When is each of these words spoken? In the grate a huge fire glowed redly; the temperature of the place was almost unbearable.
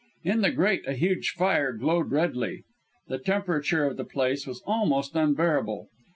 In 0.23 0.41
the 0.41 0.49
grate 0.49 0.83
a 0.87 0.93
huge 0.93 1.29
fire 1.29 1.73
glowed 1.73 2.09
redly; 2.09 2.63
the 3.07 3.19
temperature 3.19 3.85
of 3.85 3.97
the 3.97 4.03
place 4.03 4.47
was 4.47 4.63
almost 4.65 5.15
unbearable. 5.15 5.89